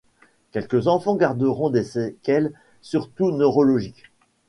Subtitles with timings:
[0.51, 4.05] Quelques enfants garderont des séquelles surtout neurologiques.